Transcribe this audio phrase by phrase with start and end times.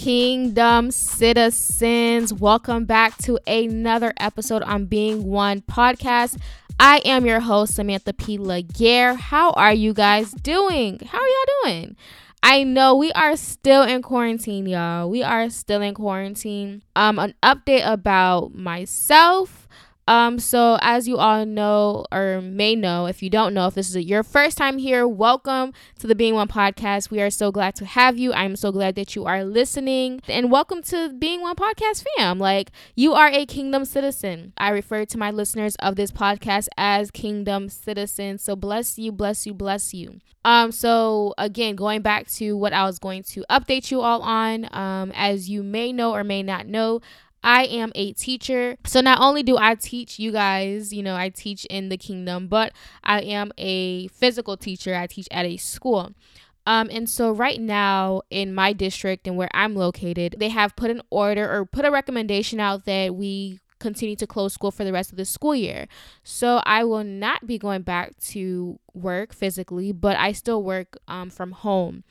[0.00, 6.38] Kingdom citizens, welcome back to another episode on Being One podcast.
[6.78, 8.38] I am your host, Samantha P.
[8.38, 9.16] Laguerre.
[9.16, 11.00] How are you guys doing?
[11.04, 11.96] How are y'all doing?
[12.44, 15.10] I know we are still in quarantine, y'all.
[15.10, 16.82] We are still in quarantine.
[16.94, 19.57] Um, an update about myself.
[20.08, 23.94] Um, so as you all know or may know, if you don't know, if this
[23.94, 27.10] is your first time here, welcome to the Being One podcast.
[27.10, 28.32] We are so glad to have you.
[28.32, 32.38] I'm so glad that you are listening, and welcome to Being One podcast fam.
[32.38, 34.54] Like you are a kingdom citizen.
[34.56, 38.42] I refer to my listeners of this podcast as kingdom citizens.
[38.42, 40.20] So bless you, bless you, bless you.
[40.42, 44.74] Um, so again, going back to what I was going to update you all on,
[44.74, 47.02] um, as you may know or may not know.
[47.42, 48.76] I am a teacher.
[48.84, 52.48] So not only do I teach you guys, you know, I teach in the kingdom,
[52.48, 52.72] but
[53.04, 54.94] I am a physical teacher.
[54.94, 56.12] I teach at a school.
[56.66, 60.90] Um, and so right now in my district and where I'm located, they have put
[60.90, 64.92] an order or put a recommendation out that we continue to close school for the
[64.92, 65.86] rest of the school year.
[66.24, 71.30] So I will not be going back to work physically, but I still work um,
[71.30, 72.04] from home.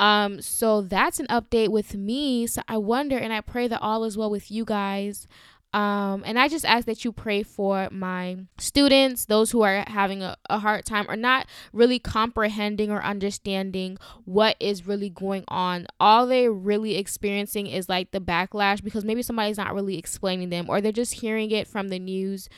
[0.00, 2.46] Um, so that's an update with me.
[2.46, 5.28] So I wonder and I pray that all is well with you guys.
[5.74, 10.22] Um, and I just ask that you pray for my students, those who are having
[10.22, 15.86] a, a hard time or not really comprehending or understanding what is really going on.
[16.00, 20.68] All they're really experiencing is like the backlash because maybe somebody's not really explaining them
[20.68, 22.48] or they're just hearing it from the news.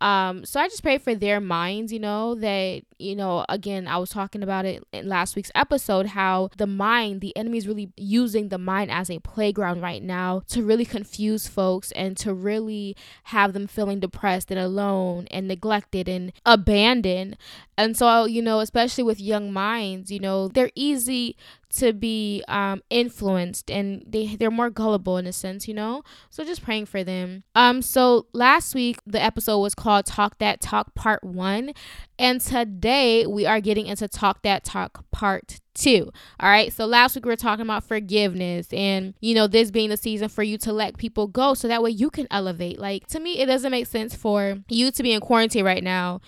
[0.00, 3.98] Um, so I just pray for their minds, you know, that, you know, again, I
[3.98, 7.92] was talking about it in last week's episode how the mind, the enemy is really
[7.96, 12.96] using the mind as a playground right now to really confuse folks and to really
[13.24, 17.36] have them feeling depressed and alone and neglected and abandoned.
[17.76, 21.36] And so, you know, especially with young minds, you know, they're easy
[21.76, 26.04] to be um, influenced and they they're more gullible in a sense, you know.
[26.30, 27.42] So just praying for them.
[27.54, 31.72] Um, so last week the episode was called Talk That Talk Part One,
[32.16, 36.10] and today we are getting into Talk That Talk Part Two.
[36.38, 36.72] All right.
[36.72, 40.28] So last week we were talking about forgiveness and you know this being the season
[40.28, 42.78] for you to let people go so that way you can elevate.
[42.78, 46.20] Like to me, it doesn't make sense for you to be in quarantine right now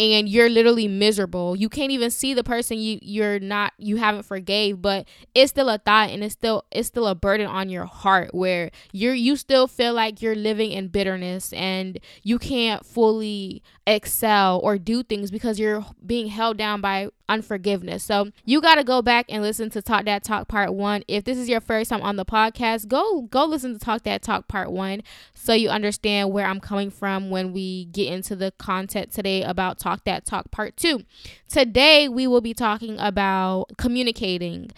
[0.00, 1.54] and you're literally miserable.
[1.54, 5.68] You can't even see the person you you're not you haven't forgave, but it's still
[5.68, 9.36] a thought and it's still it's still a burden on your heart where you're you
[9.36, 15.30] still feel like you're living in bitterness and you can't fully excel or do things
[15.30, 18.04] because you're being held down by unforgiveness.
[18.04, 21.04] So you got to go back and listen to Talk That Talk Part 1.
[21.08, 24.22] If this is your first time on the podcast, go go listen to Talk That
[24.22, 25.02] Talk Part 1
[25.32, 29.78] so you understand where I'm coming from when we get into the content today about
[29.78, 31.04] Talk That Talk Part 2.
[31.48, 34.70] Today we will be talking about communicating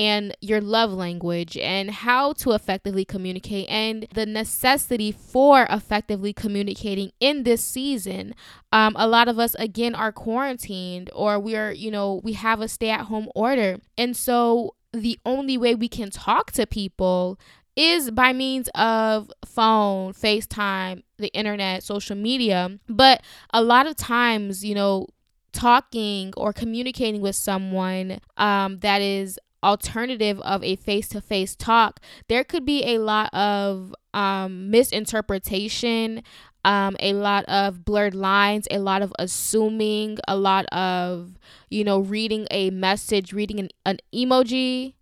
[0.00, 7.12] and your love language and how to effectively communicate and the necessity for effectively communicating
[7.20, 8.34] in this season.
[8.72, 12.62] Um, a lot of us, again, are quarantined or we are, you know, we have
[12.62, 13.76] a stay at home order.
[13.98, 17.38] And so the only way we can talk to people
[17.76, 22.78] is by means of phone, FaceTime, the internet, social media.
[22.88, 23.22] But
[23.52, 25.08] a lot of times, you know,
[25.52, 32.00] talking or communicating with someone um, that is alternative of a face to face talk,
[32.28, 36.22] there could be a lot of um, misinterpretation,
[36.64, 41.38] um, a lot of blurred lines, a lot of assuming, a lot of,
[41.70, 44.94] you know, reading a message, reading an, an emoji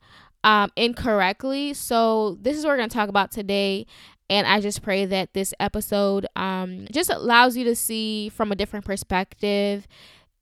[0.45, 1.75] um, incorrectly.
[1.75, 3.87] So, this is what we're going to talk about today.
[4.31, 8.57] And I just pray that this episode um, just allows you to see from a
[8.57, 9.89] different perspective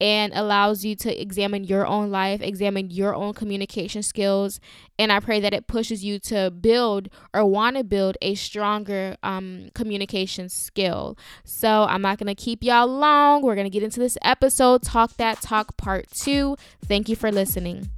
[0.01, 4.61] and allows you to examine your own life, examine your own communication skills.
[4.99, 9.17] And I pray that it pushes you to build or want to build a stronger
[9.23, 11.17] um, communication skill.
[11.45, 13.43] So I'm not going to keep y'all long.
[13.43, 16.57] We're going to get into this episode, Talk That Talk Part 2.
[16.85, 17.91] Thank you for listening.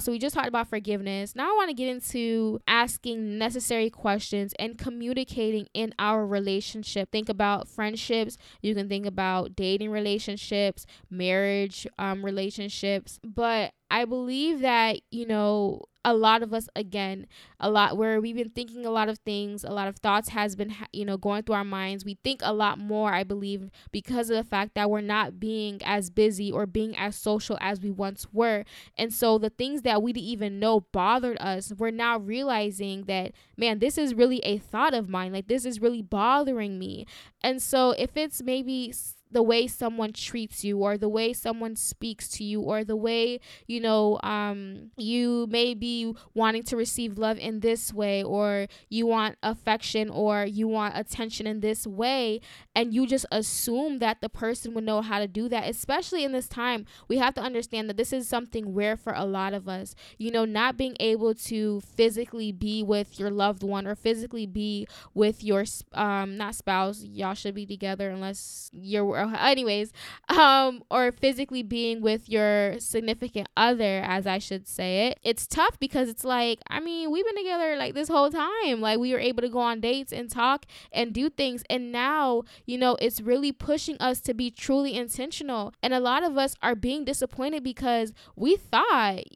[0.00, 1.34] So we just talked about forgiveness.
[1.34, 7.10] Now I want to get into asking necessary questions and communicating in our relationship.
[7.10, 8.36] Think about friendships.
[8.62, 13.18] You can think about dating relationships, marriage um, relationships.
[13.24, 17.26] But I believe that, you know, a lot of us again
[17.60, 20.56] a lot where we've been thinking a lot of things a lot of thoughts has
[20.56, 22.04] been you know going through our minds.
[22.04, 25.80] We think a lot more i believe because of the fact that we're not being
[25.84, 28.64] as busy or being as social as we once were.
[28.96, 33.32] And so the things that we didn't even know bothered us we're now realizing that
[33.56, 35.32] man this is really a thought of mine.
[35.32, 37.06] Like this is really bothering me.
[37.42, 38.94] And so if it's maybe
[39.30, 43.40] the way someone treats you or the way someone speaks to you or the way
[43.66, 49.06] you know um you may be wanting to receive love in this way or you
[49.06, 52.40] want affection or you want attention in this way
[52.74, 56.32] and you just assume that the person would know how to do that especially in
[56.32, 56.84] this time.
[57.08, 59.94] We have to understand that this is something rare for a lot of us.
[60.16, 64.86] You know not being able to physically be with your loved one or physically be
[65.14, 69.92] with your um not spouse y'all should be together unless you're anyways,
[70.28, 75.78] um, or physically being with your significant other, as I should say it, it's tough
[75.78, 78.80] because it's like, I mean, we've been together like this whole time.
[78.80, 81.62] Like we were able to go on dates and talk and do things.
[81.70, 85.72] And now, you know, it's really pushing us to be truly intentional.
[85.82, 88.84] And a lot of us are being disappointed because we thought,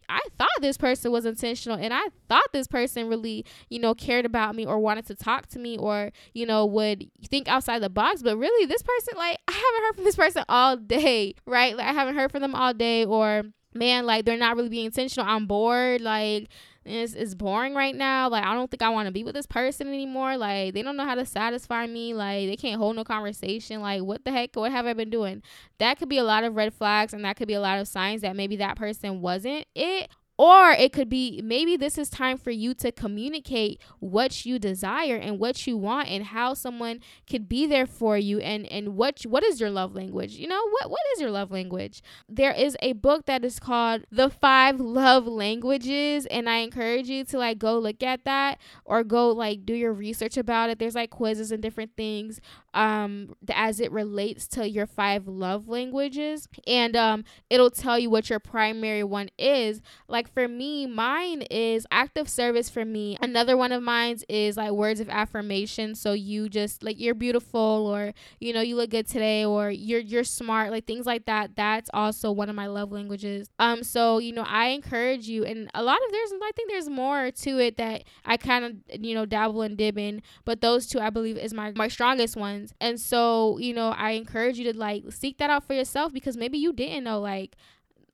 [0.08, 4.26] I thought this person was intentional and I thought this person really, you know, cared
[4.26, 7.90] about me or wanted to talk to me or, you know, would think outside the
[7.90, 8.22] box.
[8.22, 11.76] But really, this person, like, I haven't heard from this person all day, right?
[11.76, 14.86] Like I haven't heard from them all day or man, like they're not really being
[14.86, 15.26] intentional.
[15.26, 16.00] I'm bored.
[16.00, 16.48] Like
[16.84, 18.28] it's, it's boring right now.
[18.28, 20.36] Like I don't think I want to be with this person anymore.
[20.36, 22.14] Like they don't know how to satisfy me.
[22.14, 23.80] Like they can't hold no conversation.
[23.80, 24.54] Like what the heck?
[24.56, 25.42] What have I been doing?
[25.78, 27.88] That could be a lot of red flags and that could be a lot of
[27.88, 30.10] signs that maybe that person wasn't it
[30.42, 35.14] or it could be maybe this is time for you to communicate what you desire
[35.14, 36.98] and what you want and how someone
[37.30, 40.32] could be there for you and and what what is your love language?
[40.32, 42.02] You know, what what is your love language?
[42.28, 47.22] There is a book that is called The 5 Love Languages and I encourage you
[47.26, 50.80] to like go look at that or go like do your research about it.
[50.80, 52.40] There's like quizzes and different things
[52.74, 58.30] um as it relates to your five love languages and um it'll tell you what
[58.30, 63.16] your primary one is like for me mine is active service for me.
[63.20, 65.94] Another one of mine is like words of affirmation.
[65.94, 70.00] So you just like you're beautiful or you know you look good today or you're
[70.00, 71.56] you're smart like things like that.
[71.56, 73.48] That's also one of my love languages.
[73.58, 76.88] Um so you know I encourage you and a lot of there's I think there's
[76.88, 80.86] more to it that I kind of you know dabble and dib in but those
[80.86, 82.74] two I believe is my my strongest ones.
[82.80, 86.36] And so, you know, I encourage you to like seek that out for yourself because
[86.36, 87.56] maybe you didn't know like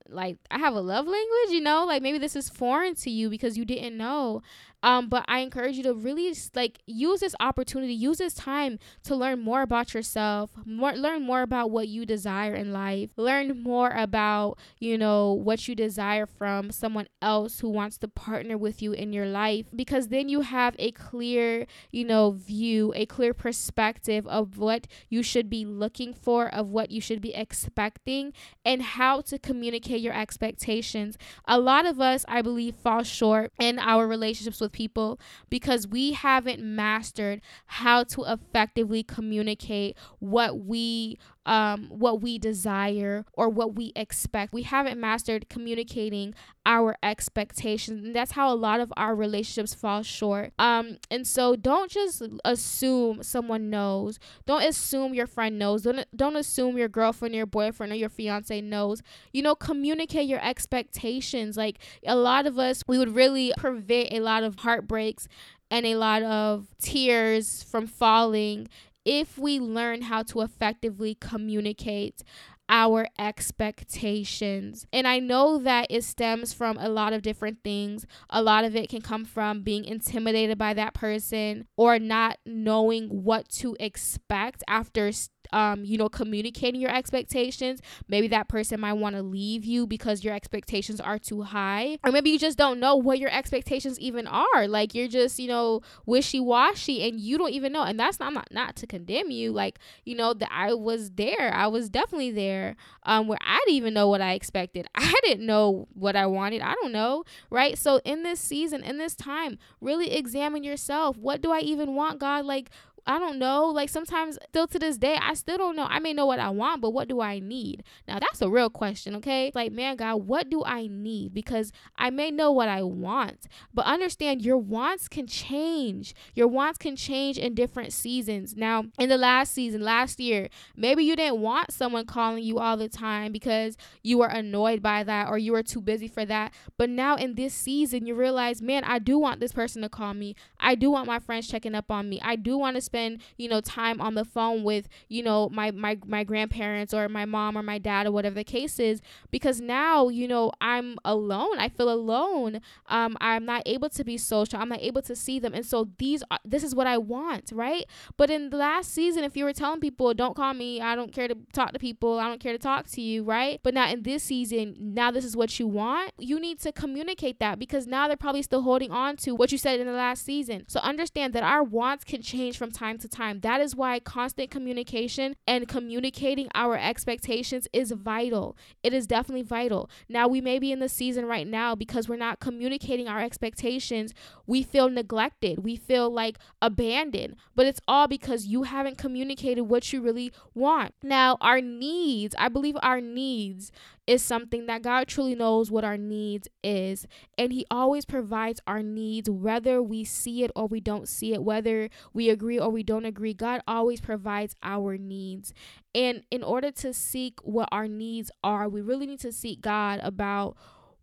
[0.09, 3.29] like I have a love language, you know, like maybe this is foreign to you
[3.31, 4.43] because you didn't know.
[4.83, 9.17] Um, but I encourage you to really like use this opportunity, use this time to
[9.17, 13.91] learn more about yourself, more learn more about what you desire in life, learn more
[13.91, 18.93] about, you know, what you desire from someone else who wants to partner with you
[18.93, 24.27] in your life because then you have a clear, you know, view, a clear perspective
[24.29, 28.33] of what you should be looking for, of what you should be expecting
[28.65, 31.19] and how to communicate your expectations.
[31.47, 35.19] A lot of us, I believe, fall short in our relationships with with people
[35.51, 43.49] because we haven't mastered how to effectively communicate what we um, what we desire or
[43.49, 44.53] what we expect.
[44.53, 46.35] We haven't mastered communicating
[46.67, 50.53] our expectations, and that's how a lot of our relationships fall short.
[50.59, 54.19] Um, and so don't just assume someone knows.
[54.45, 55.83] Don't assume your friend knows.
[55.83, 59.03] Don't don't assume your girlfriend, your boyfriend, or your fiance knows.
[59.33, 61.57] You know, communicate your expectations.
[61.57, 65.29] Like a lot of us, we would really prevent a lot of heartbreaks
[65.71, 68.69] and a lot of tears from falling
[69.09, 72.23] if we learn how to effectively communicate
[72.69, 74.87] our expectations.
[74.93, 78.07] And I know that it stems from a lot of different things.
[78.29, 83.09] A lot of it can come from being intimidated by that person or not knowing
[83.09, 85.11] what to expect after
[85.53, 87.81] um, you know, communicating your expectations.
[88.09, 91.99] Maybe that person might want to leave you because your expectations are too high.
[92.05, 94.69] Or maybe you just don't know what your expectations even are.
[94.69, 97.83] Like you're just, you know, wishy washy and you don't even know.
[97.83, 99.53] And that's not, not not to condemn you.
[99.53, 101.53] Like, you know, that I was there.
[101.55, 102.77] I was definitely there.
[103.05, 104.87] Um, where I didn't even know what I expected.
[104.95, 106.61] I didn't know what I wanted.
[106.61, 107.25] I don't know.
[107.51, 107.79] Right.
[107.79, 111.17] So in this season, in this time, really examine yourself.
[111.17, 112.45] What do I even want, God?
[112.45, 112.71] Like
[113.07, 113.67] I don't know.
[113.67, 115.87] Like sometimes, still to this day, I still don't know.
[115.89, 117.85] I may know what I want, but what do I need?
[118.07, 119.51] Now, that's a real question, okay?
[119.55, 121.35] Like, man, God, what do I need?
[121.35, 126.15] Because I may know what I want, but understand your wants can change.
[126.35, 128.57] Your wants can change in different seasons.
[128.57, 132.77] Now, in the last season, last year, maybe you didn't want someone calling you all
[132.77, 136.53] the time because you were annoyed by that or you were too busy for that.
[136.77, 140.15] But now in this season, you realize, man, I do want this person to call
[140.15, 140.35] me.
[140.59, 142.21] I do want my friends checking up on me.
[142.23, 145.71] I do want to spend, you know, time on the phone with, you know, my
[145.71, 149.61] my my grandparents or my mom or my dad or whatever the case is because
[149.61, 151.59] now, you know, I'm alone.
[151.59, 152.61] I feel alone.
[152.87, 154.59] Um I'm not able to be social.
[154.59, 155.55] I'm not able to see them.
[155.55, 157.85] And so these are, this is what I want, right?
[158.17, 161.13] But in the last season if you were telling people don't call me, I don't
[161.13, 163.61] care to talk to people, I don't care to talk to you, right?
[163.63, 166.13] But now in this season, now this is what you want.
[166.19, 169.59] You need to communicate that because now they're probably still holding on to what you
[169.59, 170.65] said in the last season.
[170.69, 173.41] So understand that our wants can change from time to time.
[173.41, 178.57] That is why constant communication and communicating our expectations is vital.
[178.83, 179.91] It is definitely vital.
[180.09, 184.15] Now, we may be in the season right now because we're not communicating our expectations.
[184.47, 185.65] We feel neglected.
[185.65, 187.37] We feel like abandoned.
[187.57, 190.95] But it's all because you haven't communicated what you really want.
[191.03, 193.73] Now, our needs, I believe our needs
[194.09, 197.07] is something that God truly knows what our needs is
[197.37, 201.45] and he always provides our needs whether we see it or we don't see it
[201.45, 205.53] whether we agree or we don't agree God always provides our needs
[205.95, 210.01] and in order to seek what our needs are we really need to seek God
[210.03, 210.57] about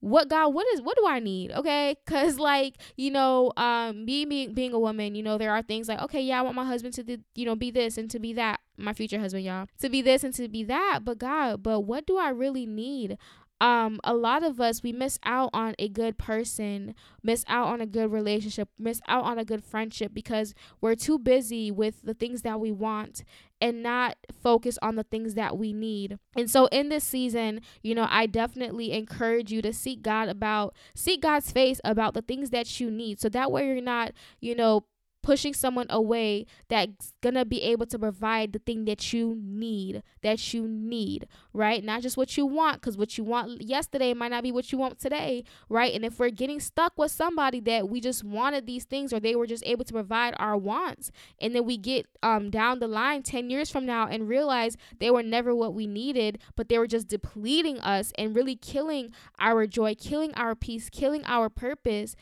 [0.05, 1.51] what God, what is, what do I need?
[1.51, 1.95] Okay.
[2.05, 5.88] Cause like, you know, um, me being, being a woman, you know, there are things
[5.88, 8.19] like, okay, yeah, I want my husband to, do, you know, be this and to
[8.19, 8.60] be that.
[8.77, 11.00] My future husband, y'all, to be this and to be that.
[11.03, 13.17] But God, but what do I really need?
[13.62, 16.93] Um a lot of us we miss out on a good person
[17.24, 21.17] miss out on a good relationship miss out on a good friendship because we're too
[21.17, 23.24] busy with the things that we want
[23.62, 26.19] and not focus on the things that we need.
[26.35, 30.75] And so in this season, you know, I definitely encourage you to seek God about
[30.93, 33.19] seek God's face about the things that you need.
[33.19, 34.85] So that way you're not, you know,
[35.25, 40.53] pushing someone away that's gonna be able to provide the thing that you need that
[40.53, 41.84] you need right?
[41.84, 44.77] Not just what you want because what you want yesterday might not be what you
[44.77, 45.91] want today right?
[45.96, 49.36] And if we're getting stuck with somebody that we just wanted these things or they
[49.36, 53.24] were just able to provide our wants and then we get um down the line
[53.24, 56.86] 10 years from now and realize they were never what we needed but they were
[56.86, 62.15] just depleting us and really killing our joy killing our peace killing our purpose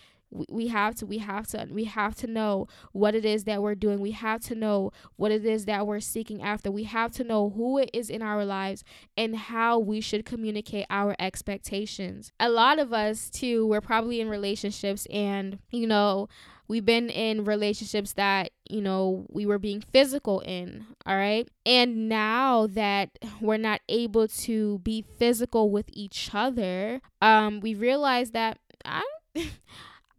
[0.49, 3.75] we have to we have to we have to know what it is that we're
[3.75, 3.99] doing.
[3.99, 6.71] We have to know what it is that we're seeking after.
[6.71, 8.83] We have to know who it is in our lives
[9.17, 12.31] and how we should communicate our expectations.
[12.39, 16.27] A lot of us too we're probably in relationships and you know
[16.67, 21.47] we've been in relationships that you know we were being physical in all right?
[21.65, 28.31] And now that we're not able to be physical with each other um we realize
[28.31, 29.03] that i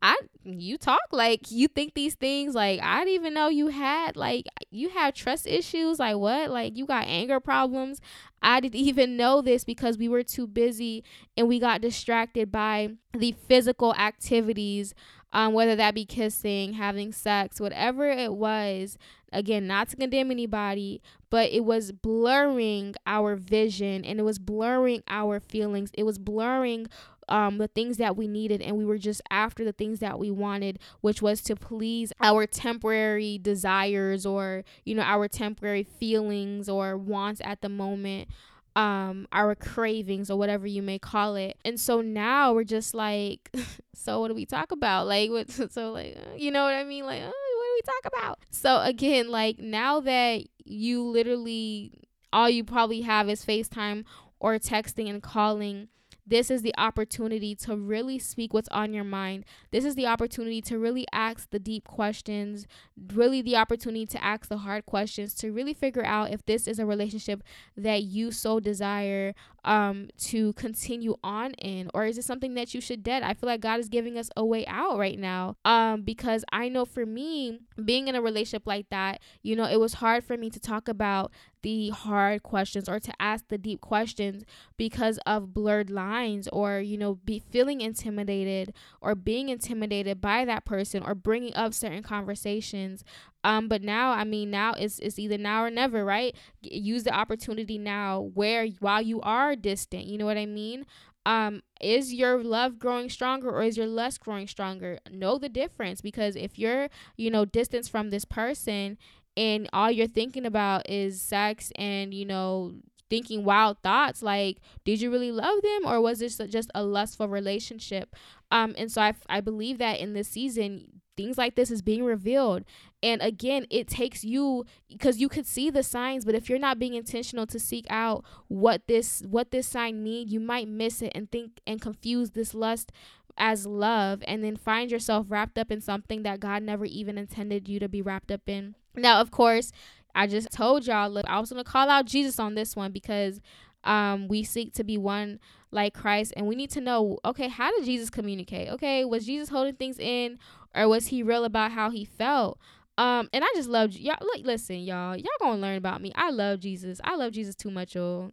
[0.04, 4.16] I you talk like you think these things like I didn't even know you had
[4.16, 6.50] like you have trust issues like what?
[6.50, 8.02] Like you got anger problems.
[8.42, 11.04] I didn't even know this because we were too busy
[11.38, 14.94] and we got distracted by the physical activities
[15.32, 18.98] um whether that be kissing having sex whatever it was.
[19.32, 25.02] Again not to condemn anybody but it was blurring our vision and it was blurring
[25.08, 25.90] our feelings.
[25.94, 26.86] It was blurring
[27.28, 30.30] um, the things that we needed and we were just after the things that we
[30.30, 36.96] wanted which was to please our temporary desires or you know our temporary feelings or
[36.96, 38.28] wants at the moment
[38.76, 41.56] um our cravings or whatever you may call it.
[41.64, 43.50] And so now we're just like
[43.94, 45.06] so what do we talk about?
[45.06, 47.04] Like what so like uh, you know what i mean?
[47.04, 48.38] Like uh, what do we talk about?
[48.50, 51.92] So again like now that you literally
[52.32, 54.04] all you probably have is facetime
[54.40, 55.88] or texting and calling
[56.26, 59.44] this is the opportunity to really speak what's on your mind.
[59.70, 62.66] This is the opportunity to really ask the deep questions,
[63.12, 66.78] really the opportunity to ask the hard questions, to really figure out if this is
[66.78, 67.42] a relationship
[67.76, 72.80] that you so desire um to continue on in or is it something that you
[72.80, 76.02] should dead i feel like god is giving us a way out right now um
[76.02, 79.94] because i know for me being in a relationship like that you know it was
[79.94, 81.32] hard for me to talk about
[81.64, 84.44] the hard questions or to ask the deep questions
[84.76, 90.66] because of blurred lines or you know be feeling intimidated or being intimidated by that
[90.66, 93.02] person or bringing up certain conversations.
[93.42, 96.36] Um but now i mean now it's, it's either now or never right?
[96.60, 100.84] Use the opportunity now where while you are distant you know what i mean?
[101.24, 104.98] Um is your love growing stronger or is your lust growing stronger?
[105.10, 108.98] Know the difference because if you're you know distance from this person
[109.36, 112.72] and all you're thinking about is sex and you know
[113.10, 117.28] thinking wild thoughts like did you really love them or was this just a lustful
[117.28, 118.16] relationship?
[118.50, 122.04] Um and so i, I believe that in this season things like this is being
[122.04, 122.64] revealed.
[123.02, 126.78] And again it takes you because you could see the signs but if you're not
[126.78, 131.12] being intentional to seek out what this what this sign mean you might miss it
[131.14, 132.90] and think and confuse this lust
[133.36, 137.68] as love and then find yourself wrapped up in something that God never even intended
[137.68, 138.74] you to be wrapped up in.
[138.94, 139.72] Now, of course,
[140.14, 142.92] I just told y'all, look, I was going to call out Jesus on this one
[142.92, 143.40] because
[143.82, 147.76] um, we seek to be one like Christ and we need to know, okay, how
[147.76, 148.68] did Jesus communicate?
[148.70, 150.38] Okay, was Jesus holding things in
[150.74, 152.58] or was he real about how he felt?
[152.96, 154.16] Um, and I just love y'all.
[154.20, 155.16] Look, listen, y'all.
[155.16, 156.12] Y'all gonna learn about me.
[156.14, 157.00] I love Jesus.
[157.02, 158.30] I love Jesus too much, y'all.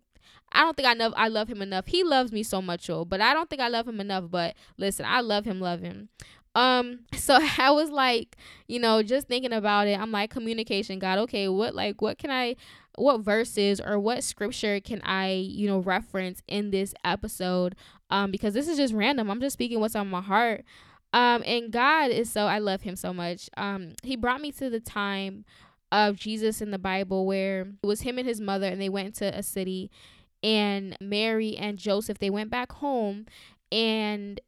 [0.52, 1.88] I don't think I know I love him enough.
[1.88, 3.06] He loves me so much, y'all.
[3.06, 4.26] But I don't think I love him enough.
[4.30, 6.10] But listen, I love him, love him.
[6.56, 10.00] Um, so I was like, you know, just thinking about it.
[10.00, 11.20] I'm like, communication, God.
[11.20, 12.56] Okay, what like what can I
[12.96, 17.76] what verses or what scripture can I, you know, reference in this episode?
[18.10, 19.32] Um, because this is just random.
[19.32, 20.66] I'm just speaking what's on my heart.
[21.14, 23.50] Um, and God is so I love him so much.
[23.58, 25.46] Um, he brought me to the time
[25.92, 29.16] of Jesus in the Bible where it was him and his mother and they went
[29.16, 29.92] to a city
[30.44, 33.26] and Mary and Joseph they went back home
[33.72, 34.40] and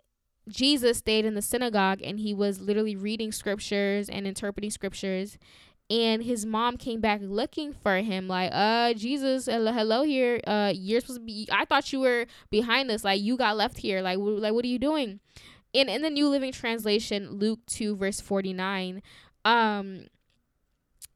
[0.47, 5.37] Jesus stayed in the synagogue and he was literally reading scriptures and interpreting scriptures.
[5.89, 10.39] And his mom came back looking for him like uh jesus hello here.
[10.45, 13.03] Uh you're supposed to be i thought you were behind this.
[13.03, 14.01] like you got left here.
[14.01, 15.19] Like like what are you doing?
[15.71, 19.01] In in the New Living Translation, Luke 2 verse 49,
[19.45, 20.05] um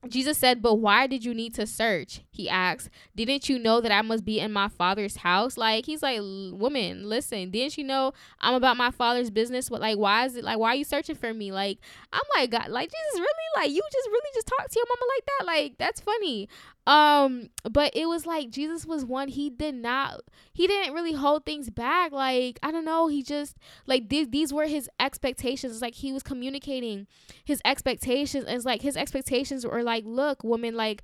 [0.07, 2.21] Jesus said, But why did you need to search?
[2.29, 2.89] He asked.
[3.15, 5.57] Didn't you know that I must be in my father's house?
[5.57, 9.71] Like, he's like, Woman, listen, didn't you know I'm about my father's business?
[9.71, 11.51] What, like, why is it, like, why are you searching for me?
[11.51, 11.79] Like,
[12.13, 13.27] I'm like, God, like, Jesus, really?
[13.55, 15.45] Like, you just really just talk to your mama like that?
[15.45, 16.47] Like, that's funny.
[16.87, 20.21] Um, but it was like Jesus was one, he did not,
[20.53, 22.13] he didn't really hold things back.
[22.13, 25.73] Like, I don't know, he just, like, these, these were his expectations.
[25.73, 27.05] It's like he was communicating
[27.43, 28.45] his expectations.
[28.47, 31.03] It's like his expectations were like, look, woman, like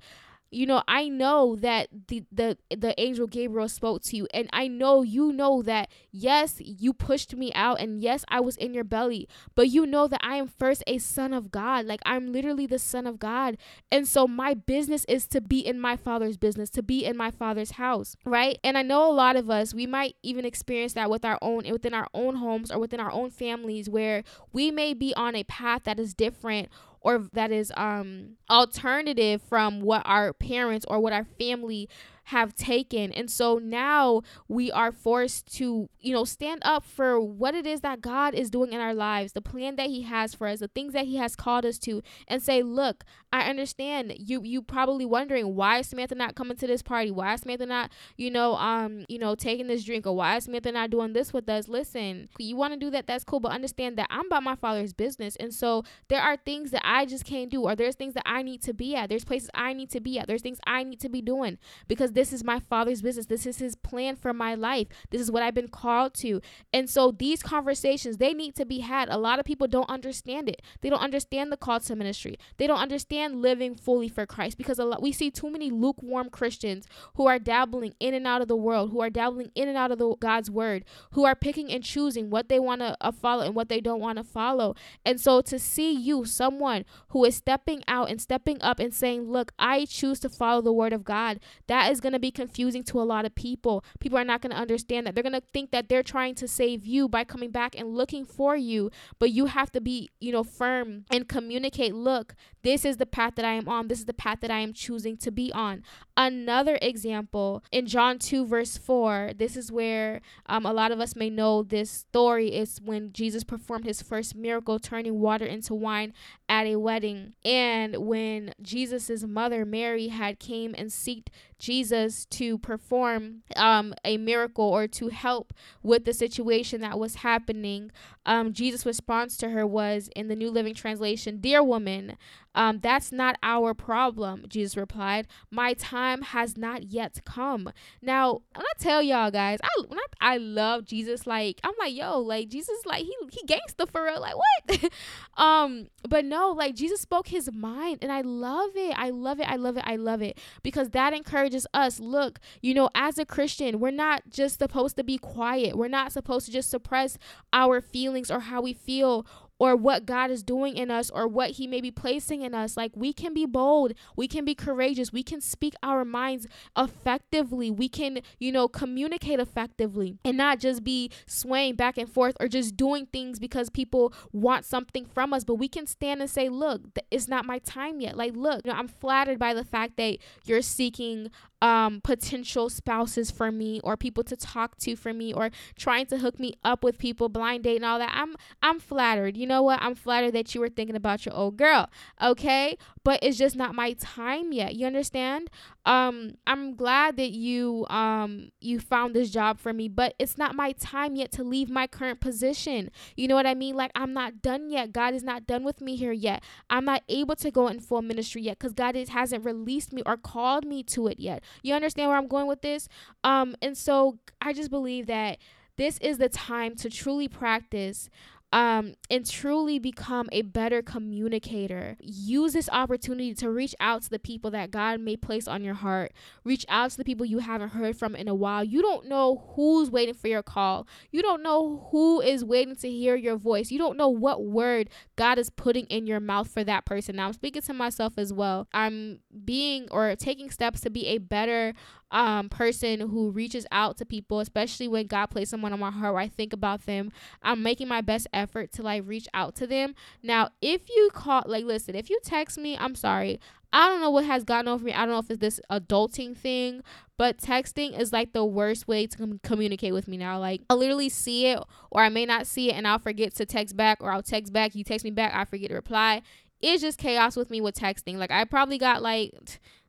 [0.54, 4.66] you know i know that the the the angel gabriel spoke to you and i
[4.66, 8.84] know you know that yes you pushed me out and yes i was in your
[8.84, 12.66] belly but you know that i am first a son of god like i'm literally
[12.66, 13.56] the son of god
[13.90, 17.30] and so my business is to be in my father's business to be in my
[17.30, 18.58] father's house right?
[18.62, 21.64] And i know a lot of us we might even experience that with our own
[21.70, 25.44] within our own homes or within our own families where we may be on a
[25.44, 26.68] path that is different
[27.04, 31.88] or that is um alternative from what our parents or what our family
[32.24, 33.12] have taken.
[33.12, 37.80] And so now we are forced to, you know, stand up for what it is
[37.80, 40.68] that God is doing in our lives, the plan that he has for us, the
[40.68, 45.04] things that he has called us to and say, "Look, I understand you you probably
[45.04, 47.10] wondering why is Samantha not coming to this party?
[47.10, 50.44] Why is Samantha not, you know, um, you know, taking this drink or why is
[50.44, 51.68] Samantha not doing this with us?
[51.68, 54.92] Listen, you want to do that, that's cool, but understand that I'm about my father's
[54.92, 55.36] business.
[55.36, 58.42] And so there are things that I just can't do or there's things that I
[58.42, 59.08] need to be at.
[59.08, 60.28] There's places I need to be at.
[60.28, 63.26] There's things I need to be doing because this is my father's business.
[63.26, 64.88] This is his plan for my life.
[65.10, 66.40] This is what I've been called to.
[66.72, 69.08] And so these conversations, they need to be had.
[69.08, 70.62] A lot of people don't understand it.
[70.80, 72.36] They don't understand the call to ministry.
[72.56, 76.30] They don't understand living fully for Christ because a lot we see too many lukewarm
[76.30, 79.76] Christians who are dabbling in and out of the world, who are dabbling in and
[79.76, 83.10] out of the God's word, who are picking and choosing what they want to uh,
[83.10, 84.74] follow and what they don't want to follow.
[85.04, 89.30] And so to see you, someone who is stepping out and stepping up and saying,
[89.30, 92.84] "Look, I choose to follow the word of God." That is going to be confusing
[92.84, 93.82] to a lot of people.
[93.98, 95.14] People are not going to understand that.
[95.14, 98.24] They're going to think that they're trying to save you by coming back and looking
[98.24, 102.98] for you, but you have to be, you know, firm and communicate, look, this is
[102.98, 103.88] the path that I am on.
[103.88, 105.82] This is the path that I am choosing to be on.
[106.16, 111.16] Another example in John 2, verse 4, this is where um, a lot of us
[111.16, 116.12] may know this story is when Jesus performed his first miracle, turning water into wine
[116.48, 117.32] at a wedding.
[117.44, 121.28] And when Jesus's mother, Mary, had came and seeked
[121.58, 127.90] Jesus to perform um, a miracle or to help with the situation that was happening,
[128.26, 132.16] um, Jesus' response to her was in the New Living Translation, Dear woman,
[132.54, 135.26] um, that's not our problem, Jesus replied.
[135.50, 137.72] My time has not yet come.
[138.00, 141.94] Now, when I tell y'all guys, I when I, I love Jesus, like I'm like,
[141.94, 144.20] yo, like Jesus, like he he gangster for real.
[144.20, 144.92] Like what?
[145.36, 148.94] um, but no, like Jesus spoke his mind, and I love it.
[148.96, 149.48] I love it.
[149.48, 149.84] I love it.
[149.86, 150.38] I love it.
[150.62, 151.98] Because that encourages us.
[151.98, 155.76] Look, you know, as a Christian, we're not just supposed to be quiet.
[155.76, 157.18] We're not supposed to just suppress
[157.52, 159.26] our feelings or how we feel
[159.64, 162.76] or what God is doing in us or what He may be placing in us.
[162.76, 166.46] Like we can be bold, we can be courageous, we can speak our minds
[166.76, 172.36] effectively, we can, you know, communicate effectively and not just be swaying back and forth
[172.40, 175.44] or just doing things because people want something from us.
[175.44, 178.16] But we can stand and say, look, it's not my time yet.
[178.16, 181.30] Like, look, you know, I'm flattered by the fact that you're seeking
[181.64, 185.48] um, potential spouses for me or people to talk to for me or
[185.78, 188.12] trying to hook me up with people, blind date and all that.
[188.14, 189.34] I'm I'm flattered.
[189.34, 189.80] You know what?
[189.80, 191.88] I'm flattered that you were thinking about your old girl.
[192.22, 192.76] Okay?
[193.02, 194.74] But it's just not my time yet.
[194.74, 195.48] You understand?
[195.86, 200.54] Um I'm glad that you um you found this job for me, but it's not
[200.54, 202.90] my time yet to leave my current position.
[203.16, 203.76] You know what I mean?
[203.76, 204.92] Like I'm not done yet.
[204.92, 206.42] God is not done with me here yet.
[206.70, 210.02] I'm not able to go in full ministry yet cuz God is, hasn't released me
[210.06, 211.42] or called me to it yet.
[211.62, 212.88] You understand where I'm going with this?
[213.22, 215.38] Um, and so I just believe that
[215.76, 218.08] this is the time to truly practice
[218.54, 221.96] um, and truly become a better communicator.
[222.00, 225.74] Use this opportunity to reach out to the people that God may place on your
[225.74, 226.12] heart.
[226.44, 228.62] Reach out to the people you haven't heard from in a while.
[228.62, 230.86] You don't know who's waiting for your call.
[231.10, 233.72] You don't know who is waiting to hear your voice.
[233.72, 237.16] You don't know what word God is putting in your mouth for that person.
[237.16, 238.68] Now, I'm speaking to myself as well.
[238.72, 241.74] I'm being or taking steps to be a better
[242.14, 246.14] um, person who reaches out to people, especially when God places someone on my heart
[246.14, 247.10] where I think about them.
[247.42, 249.96] I'm making my best effort to like reach out to them.
[250.22, 253.40] Now, if you call, like, listen, if you text me, I'm sorry.
[253.72, 254.92] I don't know what has gotten over me.
[254.92, 256.84] I don't know if it's this adulting thing,
[257.18, 260.38] but texting is like the worst way to com- communicate with me now.
[260.38, 261.58] Like, I'll literally see it,
[261.90, 264.52] or I may not see it, and I'll forget to text back, or I'll text
[264.52, 264.76] back.
[264.76, 266.22] You text me back, I forget to reply.
[266.60, 268.18] It's just chaos with me with texting.
[268.18, 269.32] Like, I probably got like,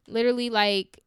[0.07, 0.99] literally like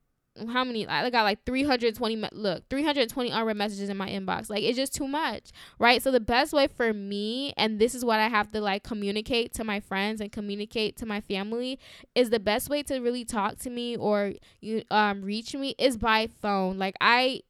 [0.46, 4.76] how many I got like 320 look 320 unread messages in my inbox like it's
[4.76, 8.28] just too much right so the best way for me and this is what I
[8.28, 11.78] have to like communicate to my friends and communicate to my family
[12.14, 15.96] is the best way to really talk to me or you um reach me is
[15.96, 17.42] by phone like I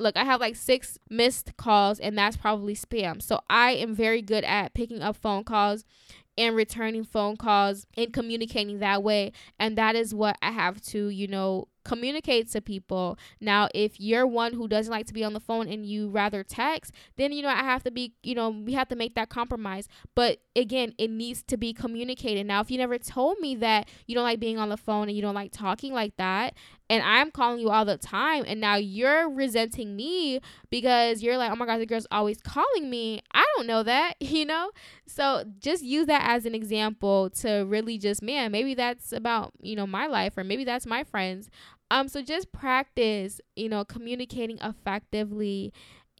[0.00, 3.22] look, I have like six missed calls, and that's probably spam.
[3.22, 5.84] So I am very good at picking up phone calls
[6.38, 9.32] and returning phone calls and communicating that way.
[9.58, 13.18] And that is what I have to, you know, communicate to people.
[13.40, 16.44] Now, if you're one who doesn't like to be on the phone and you rather
[16.44, 19.28] text, then you know I have to be, you know, we have to make that
[19.28, 19.88] compromise.
[20.14, 22.46] But again, it needs to be communicated.
[22.46, 25.16] Now, if you never told me that you don't like being on the phone and
[25.16, 26.54] you don't like talking like that,
[26.90, 31.52] and I'm calling you all the time, and now you're resenting me because you're like,
[31.52, 33.22] oh my God, the girl's always calling me.
[33.32, 34.72] I don't know that, you know?
[35.06, 39.76] So just use that as an example to really just, man, maybe that's about, you
[39.76, 41.48] know, my life, or maybe that's my friends.
[41.92, 45.72] Um, so just practice, you know, communicating effectively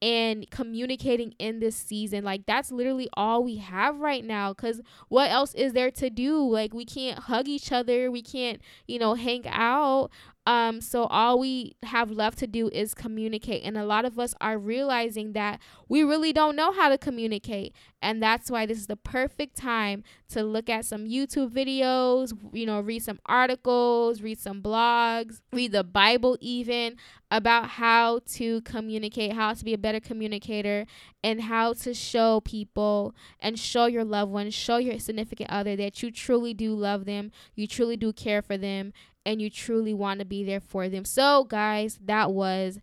[0.02, 2.24] and communicating in this season.
[2.24, 6.48] Like that's literally all we have right now cuz what else is there to do?
[6.48, 10.10] Like we can't hug each other, we can't, you know, hang out.
[10.46, 13.62] Um, so all we have left to do is communicate.
[13.62, 17.74] And a lot of us are realizing that we really don't know how to communicate.
[18.02, 22.64] And that's why this is the perfect time to look at some YouTube videos, you
[22.64, 26.96] know, read some articles, read some blogs, read the Bible even
[27.30, 30.86] about how to communicate, how to be a better communicator,
[31.22, 36.02] and how to show people and show your loved ones, show your significant other that
[36.02, 38.92] you truly do love them, you truly do care for them,
[39.24, 41.04] and you truly want to be there for them.
[41.04, 42.78] So, guys, that was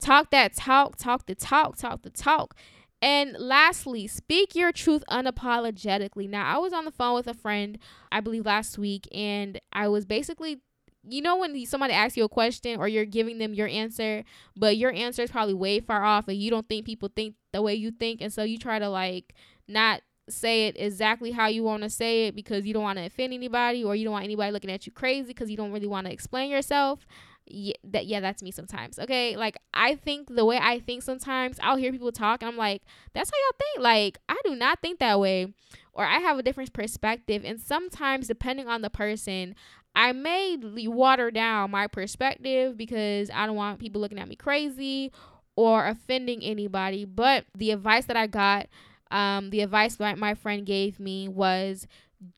[0.00, 2.54] talk that talk, talk the talk, talk the talk.
[3.02, 6.28] And lastly, speak your truth unapologetically.
[6.28, 7.78] Now, I was on the phone with a friend,
[8.12, 10.60] I believe last week, and I was basically
[11.08, 14.22] you know when somebody asks you a question or you're giving them your answer
[14.54, 17.62] but your answer is probably way far off and you don't think people think the
[17.62, 19.34] way you think and so you try to like
[19.66, 23.06] not say it exactly how you want to say it because you don't want to
[23.06, 25.86] offend anybody or you don't want anybody looking at you crazy because you don't really
[25.86, 27.06] want to explain yourself
[27.46, 29.36] yeah, that yeah that's me sometimes okay?
[29.36, 32.82] Like i think the way i think sometimes i'll hear people talk and i'm like
[33.12, 33.84] that's how y'all think.
[33.84, 35.52] Like i do not think that way
[35.92, 39.54] or i have a different perspective and sometimes depending on the person
[39.94, 45.12] i may water down my perspective because i don't want people looking at me crazy
[45.56, 48.66] or offending anybody but the advice that i got
[49.10, 51.86] um, the advice that my friend gave me was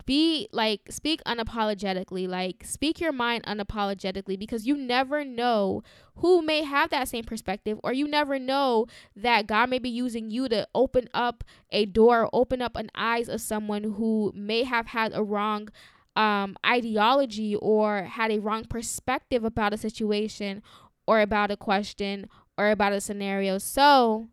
[0.07, 5.83] be like speak unapologetically like speak your mind unapologetically because you never know
[6.19, 10.31] who may have that same perspective or you never know that god may be using
[10.31, 14.87] you to open up a door open up an eyes of someone who may have
[14.87, 15.69] had a wrong
[16.17, 20.63] um, ideology or had a wrong perspective about a situation
[21.07, 23.59] or about a question or about a scenario.
[23.59, 24.29] So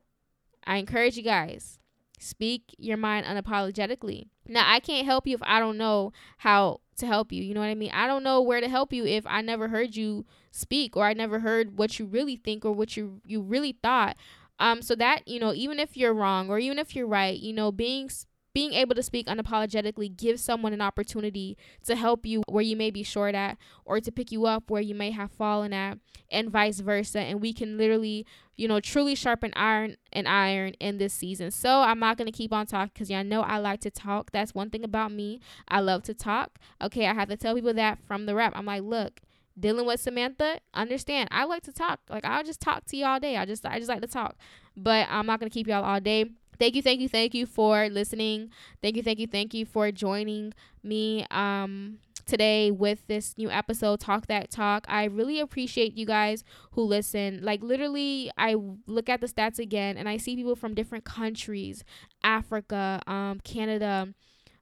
[0.65, 1.79] i encourage you guys
[2.19, 4.27] Speak your mind unapologetically.
[4.47, 7.41] Now, I can't help you if I don't know how to help you.
[7.41, 7.91] You know what I mean?
[7.93, 11.13] I don't know where to help you if I never heard you speak or I
[11.13, 14.17] never heard what you really think or what you you really thought.
[14.59, 17.53] Um so that, you know, even if you're wrong or even if you're right, you
[17.53, 18.09] know, being
[18.53, 22.89] being able to speak unapologetically gives someone an opportunity to help you where you may
[22.89, 25.97] be short at or to pick you up where you may have fallen at
[26.31, 28.25] and vice versa and we can literally
[28.59, 32.37] you know truly sharpen iron and iron in this season so i'm not going to
[32.37, 35.39] keep on talking because y'all know i like to talk that's one thing about me
[35.69, 38.65] i love to talk okay i have to tell people that from the rep i'm
[38.65, 39.21] like look
[39.59, 41.99] dealing with Samantha, understand I like to talk.
[42.09, 43.35] Like I'll just talk to you all day.
[43.35, 44.37] I just I just like to talk.
[44.77, 46.25] But I'm not gonna keep y'all all day.
[46.57, 48.51] Thank you, thank you, thank you for listening.
[48.81, 51.97] Thank you, thank you, thank you for joining me um
[52.29, 54.85] today with this new episode talk that talk.
[54.87, 57.39] I really appreciate you guys who listen.
[57.41, 58.55] Like literally i
[58.87, 61.83] look at the stats again and i see people from different countries
[62.23, 64.13] africa um canada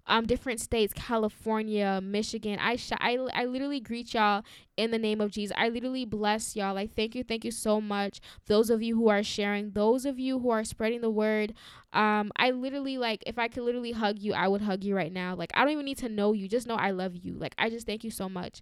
[0.08, 2.58] um different states california michigan.
[2.60, 4.44] I sh- I, I literally greet y'all
[4.76, 5.56] in the name of jesus.
[5.58, 6.74] I literally bless y'all.
[6.76, 8.20] Like thank you thank you so much.
[8.48, 11.54] Those of you who are sharing those of you who are spreading the word
[11.94, 15.12] um i literally like if i could literally hug you i would hug you right
[15.14, 15.36] now.
[15.36, 16.48] Like i don't even need to know you.
[16.48, 17.34] Just know i love you.
[17.34, 18.62] Like i just thank you so much.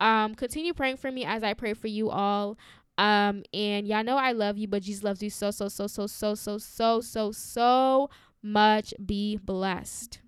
[0.00, 2.58] Um continue praying for me as i pray for you all.
[2.98, 6.06] Um and y'all know i love you but jesus loves you so so so so
[6.06, 8.10] so so so so so
[8.42, 8.94] much.
[9.04, 10.20] Be blessed